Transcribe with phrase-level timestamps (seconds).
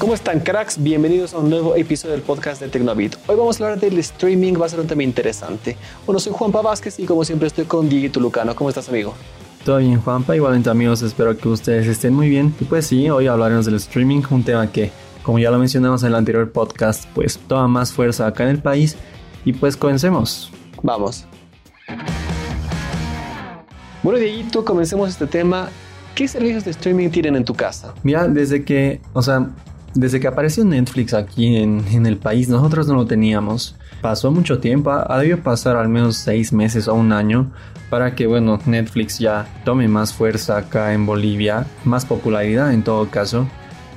[0.00, 0.82] ¿Cómo están cracks?
[0.82, 3.16] Bienvenidos a un nuevo episodio del podcast de Tecnobit.
[3.26, 5.76] Hoy vamos a hablar del streaming, va a ser un tema interesante.
[6.06, 8.54] Bueno, soy Juanpa Vázquez y como siempre estoy con Diego Lucano.
[8.54, 9.12] ¿Cómo estás amigo?
[9.62, 12.54] Todo bien Juanpa, igualmente amigos, espero que ustedes estén muy bien.
[12.58, 14.90] Y pues sí, hoy hablaremos del streaming, un tema que,
[15.22, 18.62] como ya lo mencionamos en el anterior podcast, pues toma más fuerza acá en el
[18.62, 18.96] país.
[19.44, 20.50] Y pues comencemos.
[20.82, 21.26] Vamos.
[24.02, 25.68] Bueno, Dieguito, comencemos este tema.
[26.14, 27.92] ¿Qué servicios de streaming tienen en tu casa?
[28.02, 29.50] Mira, desde que, o sea,
[29.94, 33.76] desde que apareció Netflix aquí en, el país, nosotros no lo teníamos.
[34.00, 37.50] Pasó mucho tiempo, ha debido pasar al menos seis meses o un año
[37.90, 43.10] para que, bueno, Netflix ya tome más fuerza acá en Bolivia, más popularidad en todo
[43.10, 43.48] caso.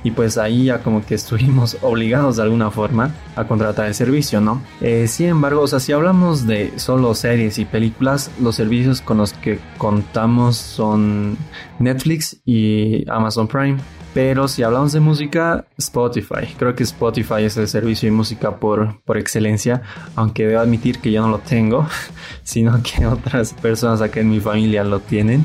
[0.02, 4.40] Y pues ahí ya como que estuvimos obligados de alguna forma a contratar el servicio,
[4.40, 4.60] ¿no?
[4.82, 9.16] Eh, sin embargo, o sea, si hablamos de solo series y películas, los servicios con
[9.16, 11.38] los que contamos son
[11.78, 13.78] Netflix y Amazon Prime.
[14.14, 16.46] Pero si hablamos de música, Spotify.
[16.56, 19.82] Creo que Spotify es el servicio de música por, por excelencia,
[20.14, 21.88] aunque debo admitir que yo no lo tengo,
[22.44, 25.44] sino que otras personas acá en mi familia lo tienen.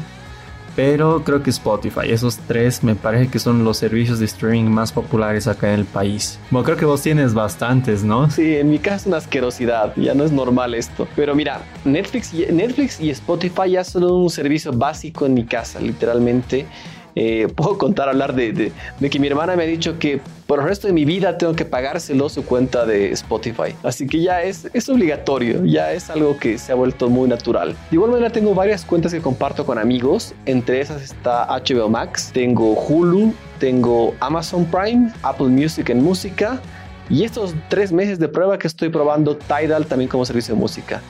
[0.76, 4.92] Pero creo que Spotify, esos tres me parece que son los servicios de streaming más
[4.92, 6.40] populares acá en el país.
[6.52, 8.30] Bueno, creo que vos tienes bastantes, ¿no?
[8.30, 11.08] Sí, en mi caso es una asquerosidad, ya no es normal esto.
[11.16, 16.68] Pero mira, Netflix Netflix y Spotify ya son un servicio básico en mi casa, literalmente
[17.16, 18.72] eh, puedo contar, hablar de,
[19.10, 21.66] que mi hermana me ha dicho que por el resto de mi vida tengo que
[21.66, 23.76] pagárselo su cuenta de Spotify.
[23.84, 27.76] Así que ya es, es obligatorio, ya es algo que se ha vuelto muy natural.
[27.90, 30.34] De igual manera tengo varias cuentas que comparto con amigos.
[30.46, 36.60] Entre esas está HBO Max, tengo Hulu, tengo Amazon Prime, Apple Music en música.
[37.10, 41.02] Y estos tres meses de prueba que estoy probando Tidal también como servicio de música.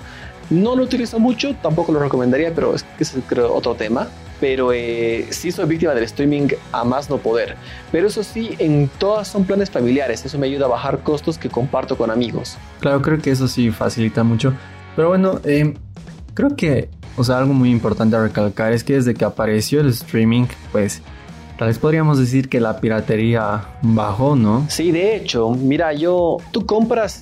[0.49, 4.07] No lo utilizo mucho, tampoco lo recomendaría, pero es, es creo otro tema
[4.39, 7.55] pero eh, sí soy víctima del streaming a más no poder.
[7.91, 11.49] Pero eso sí, en todas son planes familiares, eso me ayuda a bajar costos que
[11.49, 12.57] comparto con amigos.
[12.79, 14.53] Claro, creo que eso sí facilita mucho.
[14.95, 15.73] Pero bueno, eh,
[16.33, 19.89] creo que, o sea, algo muy importante a recalcar es que desde que apareció el
[19.89, 21.01] streaming, pues
[21.57, 24.65] Tal vez podríamos decir que la piratería bajó, ¿no?
[24.69, 27.21] Sí, de hecho, mira, yo, tú compras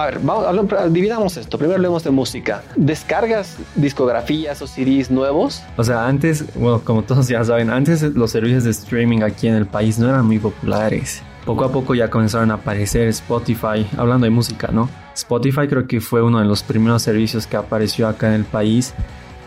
[0.00, 0.46] a ver, vamos,
[0.90, 1.58] dividamos esto.
[1.58, 2.62] Primero hablemos de música.
[2.76, 5.62] ¿Descargas discografías o CDs nuevos?
[5.76, 9.54] O sea, antes, bueno, como todos ya saben, antes los servicios de streaming aquí en
[9.54, 11.22] el país no eran muy populares.
[11.44, 14.88] Poco a poco ya comenzaron a aparecer Spotify, hablando de música, ¿no?
[15.14, 18.94] Spotify creo que fue uno de los primeros servicios que apareció acá en el país.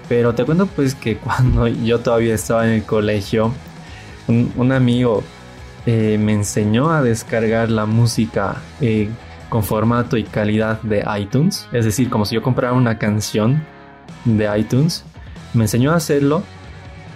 [0.08, 3.52] Pero te cuento pues que cuando yo todavía estaba en el colegio,
[4.28, 5.24] un, amigo
[5.86, 9.10] eh, me enseñó a descargar la música eh,
[9.50, 11.68] con formato y calidad de iTunes.
[11.72, 13.64] Es decir, como si yo comprara una canción
[14.26, 15.04] de iTunes.
[15.54, 16.44] Me enseñó a hacerlo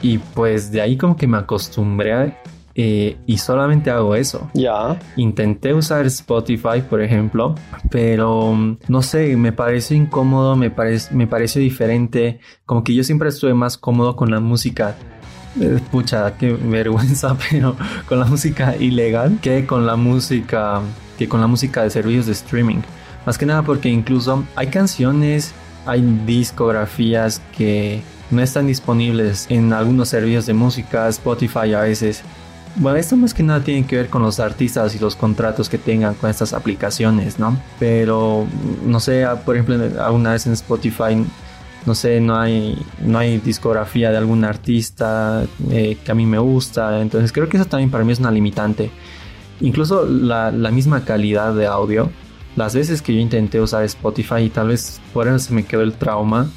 [0.02, 2.36] y pues de ahí como que me acostumbré
[2.76, 4.50] eh, y solamente hago eso.
[4.54, 5.00] Ya.
[5.16, 7.56] Intenté usar Spotify, por ejemplo,
[7.92, 10.74] pero no sé, me pareció incómodo, me,
[11.12, 12.40] me pareció diferente.
[12.66, 14.96] Como que yo siempre estuve más cómodo con la música
[15.62, 17.76] eh, pucha, qué vergüenza, pero
[18.08, 20.82] con la música ilegal que con la música
[21.18, 22.82] que con la música de servicios de streaming.
[23.26, 25.54] Más que nada porque incluso hay canciones,
[25.86, 28.02] hay discografías que
[28.32, 32.22] no están disponibles en algunos servicios de música, Spotify a veces.
[32.76, 35.78] Bueno, esto más que nada tiene que ver con los artistas y los contratos que
[35.78, 37.56] tengan con estas aplicaciones, ¿no?
[37.80, 38.48] Pero,
[38.84, 41.24] no sé, por ejemplo, alguna vez en Spotify,
[41.86, 46.40] no sé, no hay, no hay discografía de algún artista eh, que a mí me
[46.40, 48.90] gusta, entonces creo que eso también para mí es una limitante.
[49.64, 52.12] Incluso la, misma calidad de audio.
[52.58, 55.82] Las veces que yo intenté usar Spotify y tal vez por eso se me quedó
[55.82, 56.50] el trauma.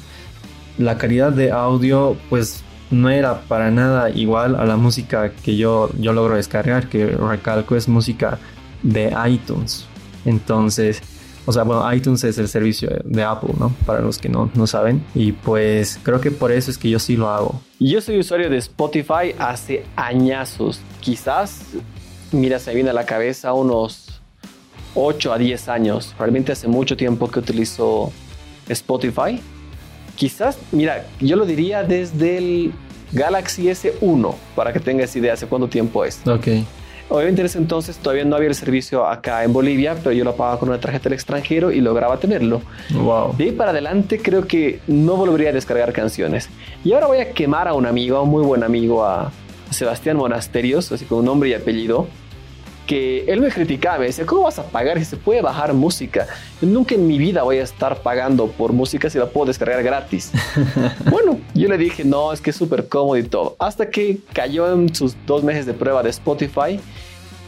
[0.77, 5.89] La calidad de audio pues no era para nada igual a la música que yo,
[5.97, 8.39] yo logro descargar, que recalco es música
[8.83, 9.85] de iTunes.
[10.25, 11.01] Entonces,
[11.45, 13.69] o sea, bueno, iTunes es el servicio de Apple, ¿no?
[13.85, 15.01] Para los que no, no saben.
[15.15, 17.61] Y pues creo que por eso es que yo sí lo hago.
[17.79, 20.81] Yo soy usuario de Spotify hace añazos.
[20.99, 21.61] Quizás
[22.31, 24.21] mira, se me viene a la cabeza unos
[24.95, 26.15] 8 a 10 años.
[26.17, 28.11] Realmente hace mucho tiempo que utilizo
[28.67, 29.41] Spotify.
[30.15, 32.73] Quizás, mira, yo lo diría desde el
[33.11, 36.19] Galaxy S1, para que tengas idea hace cuánto tiempo es.
[36.27, 36.47] Ok.
[37.09, 40.35] Obviamente en ese entonces todavía no había el servicio acá en Bolivia, pero yo lo
[40.35, 42.61] pagaba con una tarjeta del extranjero y lograba tenerlo.
[42.93, 43.33] Wow.
[43.37, 46.49] De ahí para adelante creo que no volvería a descargar canciones.
[46.83, 49.31] Y ahora voy a quemar a un amigo, a un muy buen amigo, a,
[49.71, 52.07] Sebastián Monasterios, así con nombre y apellido,
[52.87, 56.25] que él me criticaba, me decía, ¿cómo vas a pagar si se puede bajar música?
[56.61, 60.31] nunca en mi vida voy a estar pagando por música si la puedo descargar gratis.
[61.11, 63.55] bueno, yo le dije, no, es que es súper cómodo y todo.
[63.59, 66.79] Hasta que cayó en sus dos meses de prueba de Spotify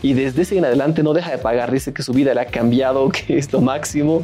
[0.03, 1.71] y desde ese en adelante no deja de pagar.
[1.71, 4.21] Dice que su vida le ha cambiado, que es lo máximo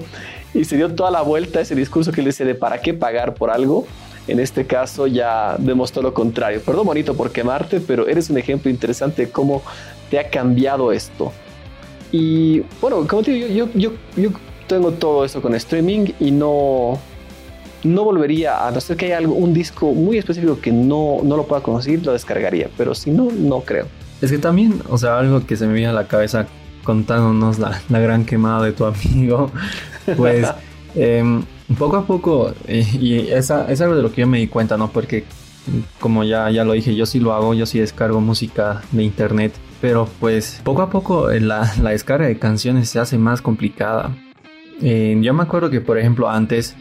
[0.53, 2.94] y se dio toda la vuelta a ese discurso que él dice de para qué
[2.94, 3.88] pagar por algo.
[4.27, 6.62] En este caso ya demostró lo contrario.
[6.66, 9.62] Perdón, bonito, por quemarte, pero eres un ejemplo interesante de cómo
[10.10, 11.31] te ha cambiado esto.
[12.12, 14.30] Y bueno, como te digo, yo, yo, yo
[14.68, 17.00] tengo todo eso con streaming y no,
[17.83, 21.38] no volvería, a no ser que haya algo, un disco muy específico que no, no
[21.38, 23.86] lo pueda conseguir, lo descargaría, pero si no, no creo.
[24.21, 26.48] Es que también, o sea, algo que se me viene a la cabeza
[26.83, 29.51] contándonos la, la gran quemada de tu amigo,
[30.18, 30.48] pues
[30.95, 31.24] eh,
[31.74, 34.78] poco a poco, eh, y esa, es algo de lo que yo me di cuenta,
[34.78, 34.90] ¿no?
[34.92, 35.24] Porque
[36.00, 39.52] como ya, ya lo dije, yo sí lo hago, yo sí descargo música de internet,
[39.82, 44.16] pero pues poco a poco eh, la, la descarga de canciones se hace más complicada.
[44.82, 46.76] Eh, yo me acuerdo que, por ejemplo, antes,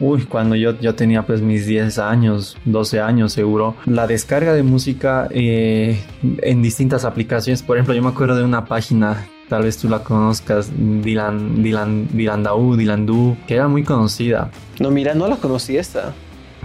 [0.00, 4.62] uy, cuando yo, yo tenía pues mis 10 años, 12 años seguro, la descarga de
[4.62, 9.88] música en distintas aplicaciones, por ejemplo, yo me acuerdo de una página tal vez tú
[9.88, 14.50] la conozcas, Dylan, Dylan, Dylan Daú, Dylan Du, que era muy conocida.
[14.80, 16.14] No, mira, no la conocí esta.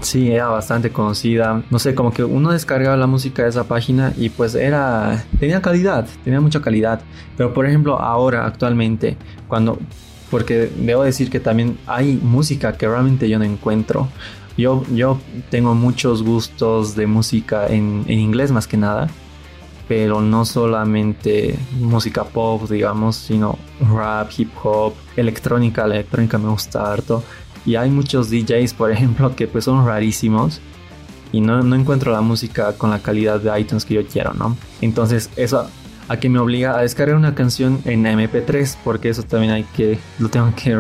[0.01, 1.63] Sí, era bastante conocida.
[1.69, 5.23] No sé, como que uno descargaba la música de esa página y pues era...
[5.39, 7.01] tenía calidad, tenía mucha calidad.
[7.37, 9.77] Pero por ejemplo, ahora, actualmente, cuando...
[10.29, 14.07] Porque debo decir que también hay música que realmente yo no encuentro.
[14.57, 15.19] Yo, yo
[15.51, 19.09] tengo muchos gustos de música en, en inglés más que nada.
[19.87, 25.85] Pero no solamente música pop, digamos, sino rap, hip hop, electrónica.
[25.87, 27.23] La electrónica me gusta harto.
[27.65, 30.61] Y hay muchos DJs, por ejemplo, que pues son rarísimos
[31.31, 34.55] y no, no, encuentro la música con la calidad de iTunes que yo quiero, ¿no?
[34.81, 35.67] Entonces eso
[36.07, 39.97] a que me obliga a descargar una canción en MP3, porque eso también hay que,
[40.19, 40.79] lo tengo que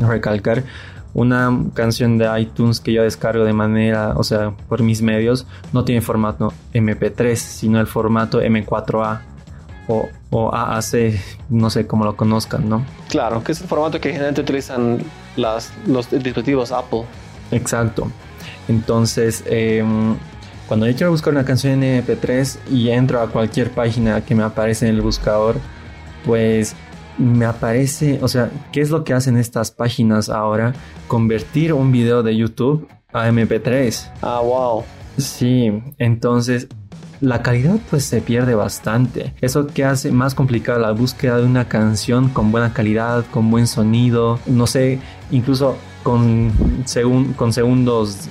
[0.00, 0.64] recalcar.
[1.12, 5.84] Una canción de iTunes que yo descargo de manera, o sea, por mis medios, no
[5.84, 9.20] tiene formato MP3, sino el formato M4A
[9.88, 12.84] o, o AAC, no sé cómo lo conozcan, ¿no?
[13.08, 14.98] Claro, que es el formato que generalmente utilizan
[15.36, 17.02] las, los dispositivos Apple.
[17.50, 18.10] Exacto.
[18.68, 19.84] Entonces, eh,
[20.68, 24.44] cuando yo quiero buscar una canción en MP3 y entro a cualquier página que me
[24.44, 25.56] aparece en el buscador,
[26.24, 26.76] pues
[27.20, 30.72] me aparece, o sea, ¿qué es lo que hacen estas páginas ahora?
[31.06, 34.10] Convertir un video de YouTube a MP3.
[34.22, 34.84] Ah, wow.
[35.18, 36.68] Sí, entonces
[37.20, 39.34] la calidad pues se pierde bastante.
[39.42, 43.66] Eso que hace más complicada la búsqueda de una canción con buena calidad, con buen
[43.66, 44.98] sonido, no sé,
[45.30, 46.50] incluso con,
[46.86, 48.28] segun, con segundos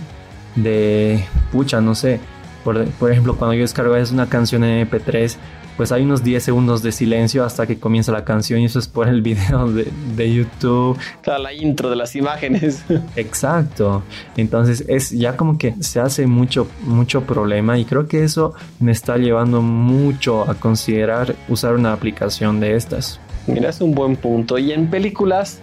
[0.55, 2.19] de pucha, no sé.
[2.63, 5.37] Por, por, ejemplo, cuando yo descargo es una canción en MP3,
[5.77, 8.87] pues hay unos 10 segundos de silencio hasta que comienza la canción y eso es
[8.87, 10.97] por el video de, de YouTube.
[11.21, 12.83] Claro, la intro de las imágenes.
[13.15, 14.03] Exacto.
[14.35, 18.91] Entonces es ya como que se hace mucho, mucho problema y creo que eso me
[18.91, 23.19] está llevando mucho a considerar usar una aplicación de estas.
[23.47, 24.57] Mira, es un buen punto.
[24.57, 25.59] Y en películas,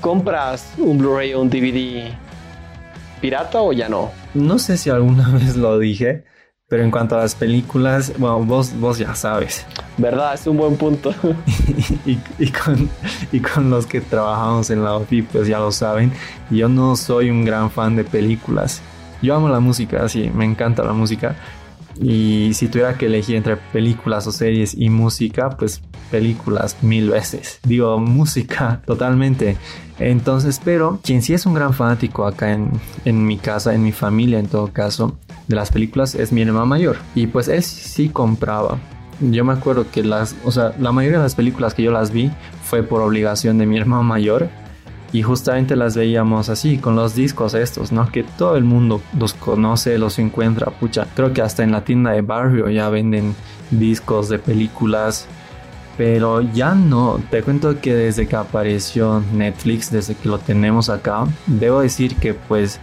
[0.00, 2.12] ¿compras un Blu-ray o un DVD
[3.20, 4.19] pirata o ya no?
[4.34, 6.24] No sé si alguna vez lo dije,
[6.68, 9.66] pero en cuanto a las películas, bueno, vos, vos ya sabes.
[9.98, 10.34] ¿Verdad?
[10.34, 11.12] Es un buen punto.
[12.06, 12.88] y, y, con,
[13.32, 16.12] y con los que trabajamos en la OFI, pues ya lo saben,
[16.50, 18.82] yo no soy un gran fan de películas.
[19.20, 21.34] Yo amo la música, sí, me encanta la música.
[22.00, 27.60] Y si tuviera que elegir entre películas o series y música, pues películas mil veces.
[27.64, 29.56] Digo, música totalmente.
[29.98, 32.70] Entonces, pero quien sí es un gran fanático acá en,
[33.04, 36.66] en mi casa, en mi familia en todo caso, de las películas es mi hermano
[36.66, 36.96] mayor.
[37.14, 38.78] Y pues él sí compraba.
[39.20, 42.10] Yo me acuerdo que las, o sea, la mayoría de las películas que yo las
[42.10, 42.30] vi
[42.64, 44.48] fue por obligación de mi hermano mayor.
[45.12, 48.10] Y justamente las veíamos así, con los discos estos, ¿no?
[48.10, 51.06] Que todo el mundo los conoce, los encuentra, pucha.
[51.14, 53.34] Creo que hasta en la tienda de barrio ya venden
[53.70, 55.26] discos de películas.
[55.98, 61.26] Pero ya no, te cuento que desde que apareció Netflix, desde que lo tenemos acá,
[61.46, 62.80] debo decir que pues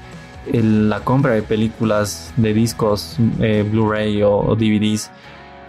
[0.51, 5.09] la compra de películas de discos eh, Blu-ray o, o, DVDs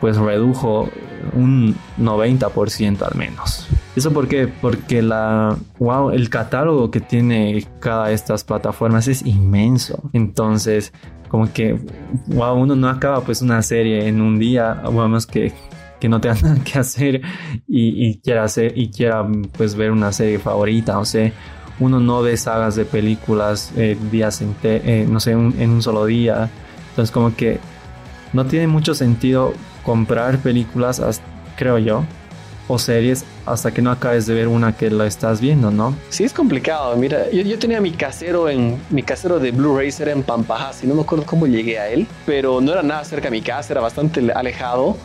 [0.01, 0.89] pues redujo
[1.33, 3.67] un 90% al menos.
[3.99, 4.47] ¿Eso por qué?
[4.47, 10.09] Porque la wow, el catálogo que tiene cada de estas plataformas es inmenso.
[10.13, 10.93] Entonces,
[11.27, 11.81] como que
[12.29, 15.53] wow, uno no acaba pues una serie en un día, vamos que
[15.99, 17.23] que no tenga nada que hacer
[17.67, 19.27] y, quiera hacer y quiera
[19.57, 21.33] pues ver una serie favorita, o sea,
[21.81, 26.07] uno no ve sagas de películas eh, días eh, no sé, un, en un solo
[26.07, 26.49] día.
[26.91, 27.59] Entonces como que
[28.33, 31.03] no tiene mucho sentido comprar películas,
[31.57, 32.05] creo yo,
[32.69, 35.97] o series hasta que no acabes de ver una que la estás viendo, ¿no?
[36.11, 36.95] Sí, es complicado.
[36.97, 40.87] Mira, yo, yo tenía mi casero en mi casero de Blu-ray era en Pampajas y
[40.87, 43.73] no me acuerdo cómo llegué a él, pero no era nada cerca de mi casa,
[43.73, 44.97] era bastante alejado.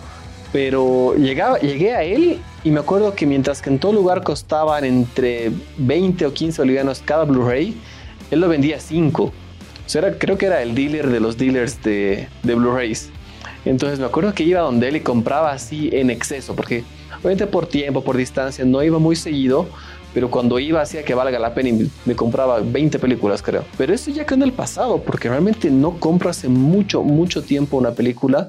[0.51, 4.83] Pero llegaba, llegué a él y me acuerdo que mientras que en todo lugar costaban
[4.83, 7.75] entre 20 o 15 bolivianos cada Blu-ray,
[8.29, 9.23] él lo vendía a 5.
[9.23, 9.33] O
[9.89, 13.09] sea, creo que era el dealer de los dealers de, de Blu-rays.
[13.65, 16.83] Entonces me acuerdo que iba donde él y compraba así en exceso, porque
[17.19, 19.67] obviamente por tiempo, por distancia, no iba muy seguido,
[20.13, 23.63] pero cuando iba hacía que valga la pena y me compraba 20 películas, creo.
[23.77, 27.77] Pero eso ya quedó en el pasado, porque realmente no compro hace mucho, mucho tiempo
[27.77, 28.47] una película.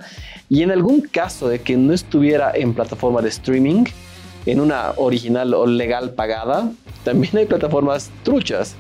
[0.51, 3.85] Y en algún caso de que no estuviera en plataforma de streaming,
[4.45, 6.71] en una original o legal pagada,
[7.03, 8.75] también hay plataformas truchas.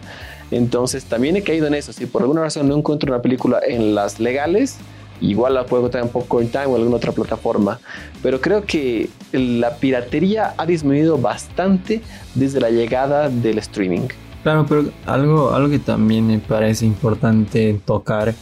[0.50, 1.93] Entonces también he caído en eso.
[1.95, 4.76] Si por alguna razón no encuentro una película en las legales,
[5.21, 6.04] igual la puedo encontrar
[6.42, 7.78] en Time o alguna otra plataforma.
[8.23, 12.02] Pero creo que la piratería ha disminuido bastante
[12.35, 14.09] desde la llegada del streaming.
[14.42, 18.35] Claro, pero algo, algo que también me parece importante tocar,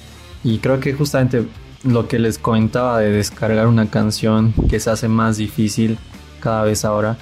[0.42, 1.46] y creo que justamente
[1.84, 5.98] lo que les comentaba de descargar una canción que se hace más difícil
[6.40, 7.18] cada vez ahora,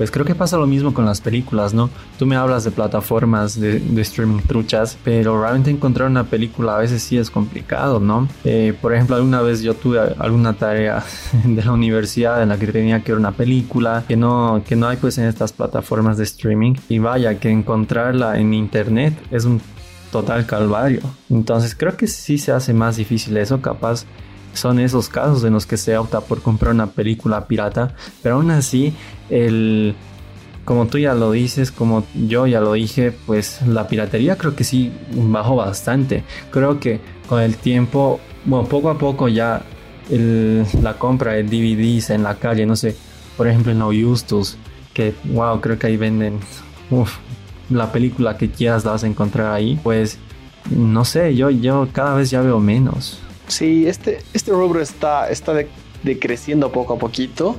[0.00, 1.90] pues creo que pasa lo mismo con las películas, ¿no?
[2.18, 7.02] Tú me hablas de plataformas de, streaming truchas, pero realmente encontrar una película a veces
[7.02, 8.26] sí es complicado, ¿no?
[8.44, 11.04] Eh, por ejemplo, alguna vez yo tuve alguna tarea
[11.44, 14.88] de la universidad en la que tenía que ver una película que no, que no
[14.88, 19.60] hay pues en estas plataformas de streaming y vaya que encontrarla en internet es un
[20.10, 21.02] total calvario.
[21.28, 24.06] Entonces creo que sí se hace más difícil eso, capaz
[24.52, 28.50] son esos casos en los que se opta por comprar una película pirata, pero aún
[28.50, 28.94] así,
[29.28, 29.94] el,
[30.64, 34.64] como tú ya lo dices, como yo ya lo dije, pues la piratería creo que
[34.64, 36.24] sí bajó bastante.
[36.50, 39.62] Creo que con el tiempo, bueno, poco a poco ya
[40.10, 42.96] la compra de DVDs en la calle, no sé,
[43.36, 44.56] por ejemplo en la Justus,
[44.92, 46.40] que wow, creo que ahí venden
[47.70, 50.18] la película que quieras la vas a encontrar ahí, pues
[50.70, 53.20] no sé, yo, yo cada vez ya veo menos.
[53.50, 55.52] Sí, este, este rubro está, está
[56.02, 57.58] decreciendo poco a poquito.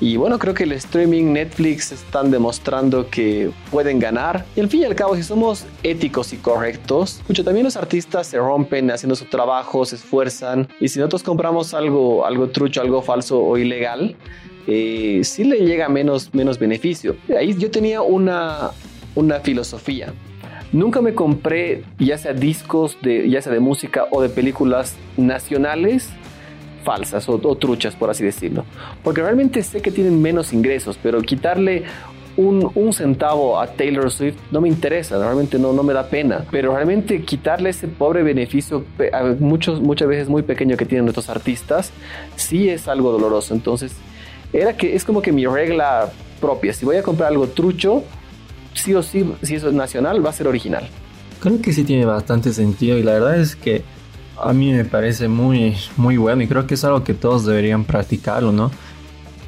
[0.00, 4.44] Y bueno, creo que el streaming, Netflix están demostrando que pueden ganar.
[4.56, 8.26] Y al fin y al cabo, si somos éticos y correctos, mucho también los artistas
[8.26, 10.66] se rompen haciendo su trabajo, se esfuerzan.
[10.80, 14.16] Y si nosotros compramos algo, algo trucho, algo falso o ilegal,
[14.66, 17.14] eh, sí le llega menos, menos beneficio.
[17.38, 18.72] Ahí yo tenía una,
[19.14, 20.12] una filosofía.
[20.72, 26.10] Nunca me compré ya sea discos de ya sea de música o de películas nacionales
[26.82, 28.64] falsas o, truchas, por así decirlo.
[29.02, 31.84] Porque realmente sé que tienen menos ingresos, pero quitarle
[32.36, 36.44] un, centavo a Taylor Swift no me interesa, realmente no, no me da pena.
[36.50, 38.84] Pero realmente quitarle ese pobre beneficio,
[39.38, 41.92] muchos, muchas veces muy pequeño que tienen nuestros artistas,
[42.36, 43.54] sí es algo doloroso.
[43.54, 43.94] Entonces,
[44.52, 46.10] era que es como que mi regla
[46.40, 46.72] propia.
[46.72, 48.02] Si voy a comprar algo trucho,
[48.74, 50.88] sí o sí, si eso es nacional, va a ser original.
[51.40, 53.82] Creo que sí tiene bastante sentido y la verdad es que
[54.40, 57.84] a mí me parece muy, muy bueno y creo que es algo que todos deberían
[57.84, 58.70] practicarlo, ¿no?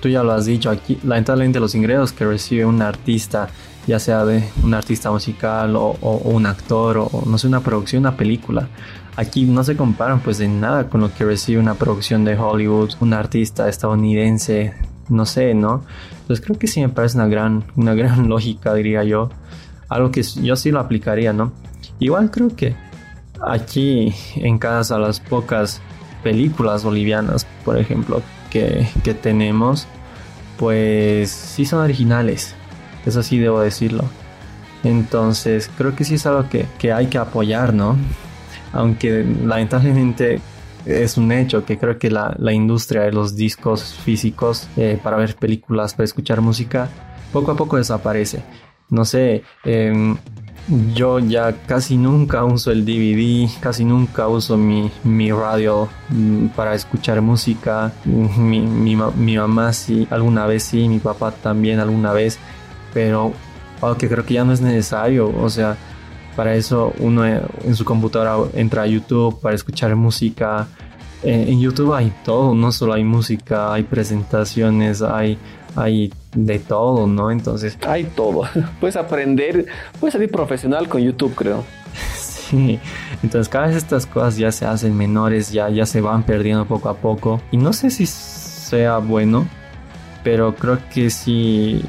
[0.00, 3.48] Tú ya lo has dicho aquí, lamentablemente los ingresos que recibe un artista,
[3.86, 8.16] ya sea de un artista musical o, un actor o no sé, una producción, una
[8.16, 8.68] película,
[9.16, 12.92] aquí no se comparan pues de nada con lo que recibe una producción de Hollywood,
[13.00, 14.74] un artista estadounidense,
[15.08, 15.84] no sé, ¿no?
[16.20, 19.30] Entonces creo que sí me parece una gran, una gran lógica, diría yo.
[19.88, 21.52] Algo que yo sí lo aplicaría, ¿no?
[21.98, 22.74] Igual creo que
[23.46, 25.80] aquí en casa las pocas
[26.22, 29.86] películas bolivianas, por ejemplo, que, que tenemos,
[30.58, 32.54] pues sí son originales.
[33.04, 34.04] Eso sí debo decirlo.
[34.82, 37.96] Entonces creo que sí es algo que, que hay que apoyar, ¿no?
[38.72, 40.40] Aunque lamentablemente
[40.86, 45.36] es un hecho que creo que la, industria de los discos físicos eh, para ver
[45.36, 46.88] películas, para escuchar música,
[47.32, 48.42] poco a poco desaparece.
[48.90, 50.16] No sé, em,
[50.94, 54.90] yo ya casi nunca uso el DVD, casi nunca uso mi,
[55.32, 57.92] radio mm, para escuchar música.
[58.04, 62.38] Mi, mi, mamá sí, alguna vez sí, mi papá también alguna vez,
[62.92, 63.32] pero
[63.80, 65.76] aunque creo que ya no es necesario, o sea,
[66.36, 70.66] para eso uno en su computadora entra a YouTube para escuchar música.
[71.22, 75.38] Eh, en YouTube hay todo, no solo hay música, hay presentaciones, hay,
[75.74, 77.30] hay de todo, ¿no?
[77.30, 77.78] Entonces...
[77.86, 78.42] Hay todo.
[78.80, 79.66] Puedes aprender,
[79.98, 81.64] puedes salir profesional con YouTube, creo.
[82.44, 82.78] Sí,
[83.22, 86.90] entonces cada vez estas cosas ya se hacen menores, ya, ya se van perdiendo poco
[86.90, 87.40] a poco.
[87.50, 89.48] Y no sé si sea bueno,
[90.22, 91.82] pero creo que sí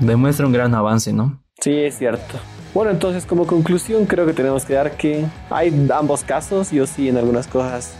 [0.00, 1.42] demuestra un gran avance, ¿no?
[1.60, 2.38] Sí, es cierto.
[2.76, 6.72] Bueno, entonces como conclusión creo que tenemos que dar que hay ambos casos.
[6.72, 7.94] Yo sí en algunas cosas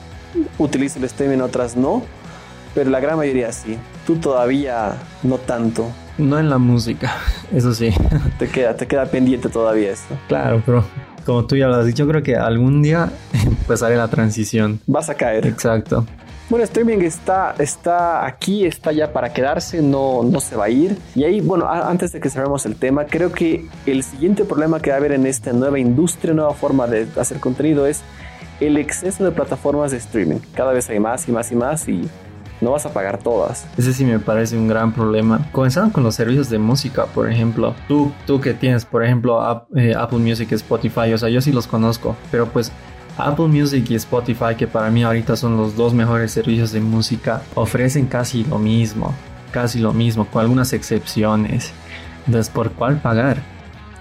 [0.59, 2.03] utilizo el streaming, en otras no.
[2.75, 3.79] Pero la gran mayoría sí.
[4.07, 5.91] Tú todavía no tanto.
[6.19, 7.17] No en la música,
[7.55, 7.91] eso sí.
[8.39, 10.15] Te queda, te queda pendiente todavía esto.
[10.29, 10.85] Claro, pero
[11.25, 13.11] como tú ya lo has dicho, creo que algún día
[13.67, 14.81] pues haré la transición.
[14.87, 15.47] Vas a caer.
[15.47, 16.05] Exacto.
[16.49, 20.97] Bueno, streaming está, está aquí, está ya para quedarse, no, no se va a ir.
[21.17, 24.91] Y ahí, bueno, antes de que cerremos el tema, creo que el siguiente problema que
[24.91, 28.03] va a haber en esta nueva industria, nueva forma de hacer contenido es
[28.61, 30.39] el exceso de plataformas de streaming.
[30.55, 32.09] Cada vez hay más y más y más y
[32.61, 33.67] no vas a pagar todas.
[33.77, 35.49] Ese sí me parece un gran problema.
[35.51, 37.75] Comenzando con los servicios de música, por ejemplo.
[37.89, 41.67] Tú, tú que tienes, por ejemplo, eh, Apple Music, Spotify, o sea, yo sí los
[41.67, 42.71] conozco, pero pues
[43.19, 47.43] Apple Music y Spotify, que para mí ahorita son los dos mejores servicios de música,
[47.55, 49.15] ofrecen casi lo mismo,
[49.51, 51.73] casi lo mismo, con algunas excepciones.
[52.27, 53.39] Entonces, ¿por cuál pagar?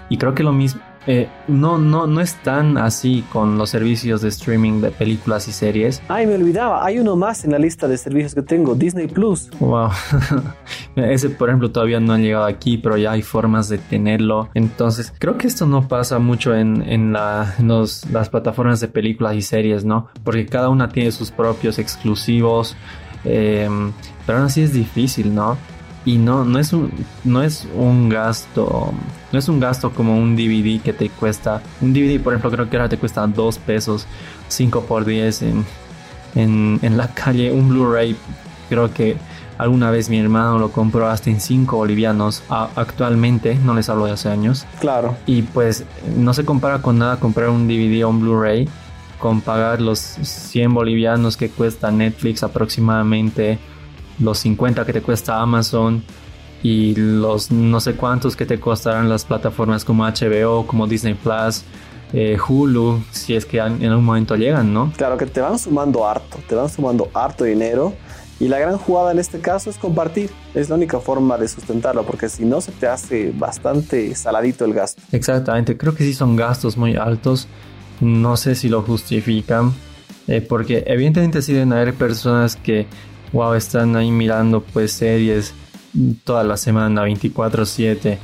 [0.08, 4.22] Y creo que lo mismo, eh, no, no, no es tan así con los servicios
[4.22, 6.02] de streaming de películas y series.
[6.08, 9.50] Ay, me olvidaba, hay uno más en la lista de servicios que tengo, Disney Plus.
[9.60, 9.90] Wow.
[10.96, 14.48] Ese, por ejemplo, todavía no han llegado aquí, pero ya hay formas de tenerlo.
[14.54, 19.42] Entonces, creo que esto no pasa mucho en, en, la, las plataformas de películas y
[19.42, 20.08] series, ¿no?
[20.24, 22.76] Porque cada una tiene sus propios exclusivos.
[23.24, 23.68] Eh,
[24.26, 25.56] pero aún así es difícil, ¿no?
[26.06, 26.90] Y no, no, es un,
[27.24, 28.94] no es un gasto,
[29.32, 32.70] no es un gasto como un DVD que te cuesta, un DVD por ejemplo creo
[32.70, 34.06] que ahora te cuesta 2 pesos,
[34.48, 35.66] 5 por 10 en,
[36.36, 38.16] en, en la calle, un Blu-ray
[38.68, 39.16] creo que
[39.58, 44.12] alguna vez mi hermano lo compró hasta en 5 bolivianos actualmente, no les hablo de
[44.12, 44.64] hace años.
[44.78, 45.16] Claro.
[45.26, 45.84] Y pues
[46.16, 48.68] no se compara con nada comprar un DVD o un Blu-ray
[49.18, 53.58] con pagar los 100 bolivianos que cuesta Netflix aproximadamente
[54.18, 56.02] los 50 que te cuesta Amazon
[56.62, 61.62] y los no sé cuántos que te costarán las plataformas como HBO, como Disney Plus,
[62.12, 64.92] eh, Hulu, si es que en algún momento llegan, ¿no?
[64.96, 67.94] Claro que te van sumando harto, te van sumando harto dinero.
[68.38, 70.30] Y la gran jugada en este caso es compartir.
[70.54, 74.74] Es la única forma de sustentarlo, porque si no se te hace bastante saladito el
[74.74, 75.00] gasto.
[75.12, 77.48] Exactamente, creo que sí son gastos muy altos.
[78.00, 79.72] No sé si lo justifican,
[80.28, 82.86] eh, porque evidentemente sí deben haber personas que
[83.32, 85.54] wow, están ahí mirando pues series
[86.24, 88.18] toda la semana, 24/7.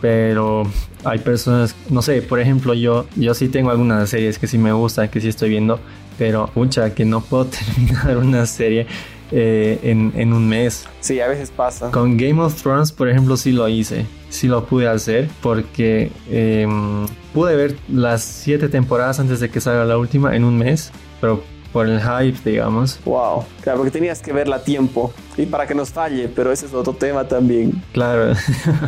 [0.00, 0.64] Pero
[1.04, 4.72] hay personas, no sé, por ejemplo, yo, yo sí tengo algunas series que sí me
[4.72, 5.80] gustan, que sí estoy viendo,
[6.18, 8.86] pero mucha que no puedo terminar una serie
[9.32, 10.86] eh, en, un mes.
[11.00, 11.90] Sí, a veces pasa.
[11.90, 14.06] Con Game of Thrones, por ejemplo, sí lo hice.
[14.28, 19.84] Sí lo pude hacer porque em, pude ver las siete temporadas antes de que salga
[19.84, 22.98] la última en un mes, pero por el hype, digamos.
[23.04, 26.66] Wow, claro, porque tenías que verla a tiempo y para que nos falle, pero ese
[26.66, 27.82] es otro tema también.
[27.92, 28.34] Claro,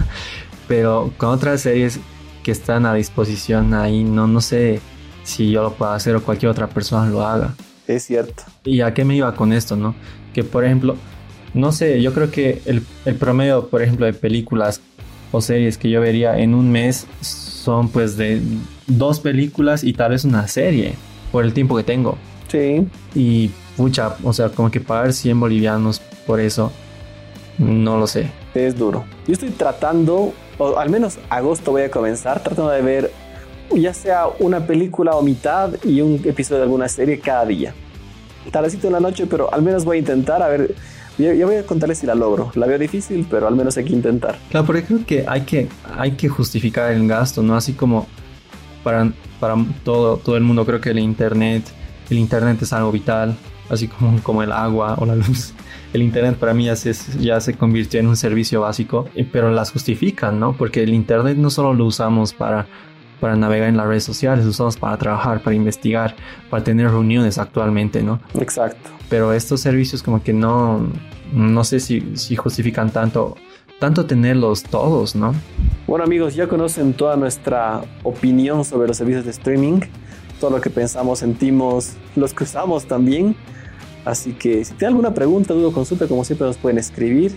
[0.68, 2.00] pero con otras series
[2.42, 4.80] que están a disposición ahí, no, no sé
[5.22, 7.54] si yo lo puedo hacer o cualquier otra persona lo haga.
[7.86, 8.44] Es cierto.
[8.64, 9.94] ¿Y a qué me iba con esto, no?
[10.32, 10.96] Que por ejemplo,
[11.54, 14.80] no sé, yo creo que el, el promedio, por ejemplo, de películas
[15.32, 18.40] o series que yo vería en un mes son pues de
[18.86, 20.94] dos películas y tal vez una serie
[21.30, 22.16] por el tiempo que tengo.
[22.48, 22.86] Sí.
[23.14, 26.72] Y pucha, o sea, como que pagar 100 bolivianos por eso,
[27.58, 28.30] no lo sé.
[28.54, 29.04] Es duro.
[29.26, 33.10] Yo estoy tratando, o al menos agosto voy a comenzar, tratando de ver
[33.76, 37.74] ya sea una película o mitad y un episodio de alguna serie cada día.
[38.50, 40.74] Tardecito en la noche, pero al menos voy a intentar, a ver,
[41.18, 42.50] yo, voy a contarles si la logro.
[42.54, 44.38] La veo difícil, pero al menos hay que intentar.
[44.50, 47.56] Claro, porque creo que hay que, hay que justificar el gasto, ¿no?
[47.56, 48.06] Así como
[48.82, 51.64] para, para todo, todo el mundo, creo que el internet
[52.10, 53.36] el Internet es algo vital,
[53.68, 55.52] así como, como el agua o la luz.
[55.92, 59.50] El Internet para mí ya se, ya se convirtió en un servicio básico, eh, pero
[59.50, 60.54] las justifican, ¿no?
[60.54, 62.66] Porque el Internet no solo lo usamos para,
[63.20, 66.14] para navegar en las redes sociales, lo usamos para trabajar, para investigar,
[66.50, 68.20] para tener reuniones actualmente, ¿no?
[68.38, 68.90] Exacto.
[69.08, 70.86] Pero estos servicios como que no,
[71.32, 73.36] no sé si, si justifican tanto
[73.78, 75.32] tanto tenerlos todos, ¿no?
[75.86, 79.80] Bueno amigos, ya conocen toda nuestra opinión sobre los servicios de streaming
[80.38, 83.36] todo lo que pensamos, sentimos, los que usamos también.
[84.04, 87.32] Así que si tienen alguna pregunta, duda o consulta, como siempre nos pueden escribir.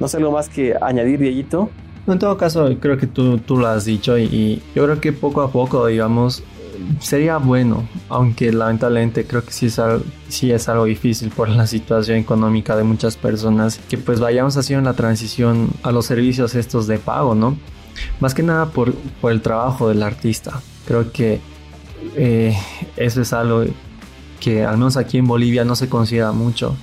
[0.00, 1.70] No sé algo más que añadir, Dieguito.
[2.06, 5.40] En todo caso, creo que tú, tú lo has dicho y, yo creo que poco
[5.40, 6.42] a poco, digamos,
[7.00, 11.66] sería bueno, aunque lamentablemente creo que sí es, algo, sí es algo difícil por la
[11.66, 16.86] situación económica de muchas personas, que pues vayamos haciendo la transición a los servicios estos
[16.86, 17.56] de pago, ¿no?
[18.20, 18.92] Más que nada por,
[19.22, 20.60] por el trabajo del artista.
[20.86, 21.40] Creo que
[22.16, 22.56] eh,
[22.96, 23.64] eso es algo
[24.40, 26.76] que al menos aquí en Bolivia no se considera mucho.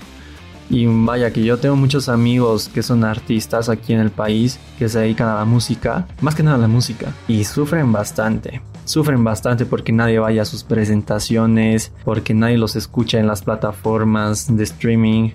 [0.69, 4.87] Y vaya que yo tengo muchos amigos que son artistas aquí en el país que
[4.87, 8.61] se dedican a la música, más que nada a la música, y sufren bastante.
[8.85, 14.55] Sufren bastante porque nadie vaya a sus presentaciones, porque nadie los escucha en las plataformas
[14.55, 15.31] de streaming.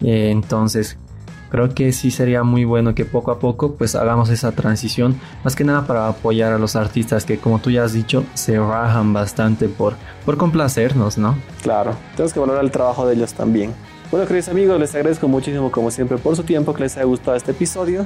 [0.00, 0.98] Eh, entonces,
[1.54, 5.54] creo que sí sería muy bueno que poco a poco pues hagamos esa transición, más
[5.54, 9.12] que nada para apoyar a los artistas que como tú ya has dicho se rajan
[9.12, 11.36] bastante por, por complacernos, ¿no?
[11.62, 13.72] Claro, tenemos que valorar el trabajo de ellos también.
[14.10, 17.36] Bueno, queridos amigos, les agradezco muchísimo como siempre por su tiempo, que les haya gustado
[17.36, 18.04] este episodio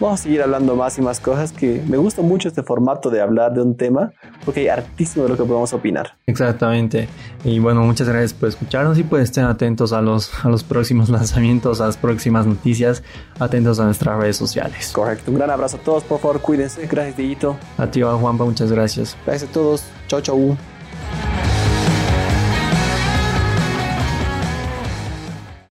[0.00, 3.20] vamos a seguir hablando más y más cosas que me gusta mucho este formato de
[3.20, 4.12] hablar de un tema
[4.44, 6.16] porque hay hartísimo de lo que podemos opinar.
[6.26, 7.08] Exactamente.
[7.44, 11.08] Y bueno, muchas gracias por escucharnos y pues estén atentos a los, a los próximos
[11.10, 13.02] lanzamientos, a las próximas noticias,
[13.38, 14.90] atentos a nuestras redes sociales.
[14.92, 15.30] Correcto.
[15.30, 16.86] Un gran abrazo a todos, por favor, cuídense.
[16.86, 17.56] Gracias, Dieguito.
[17.76, 19.16] A ti, Juanpa, muchas gracias.
[19.26, 19.84] Gracias a todos.
[20.08, 20.56] Chau, chau.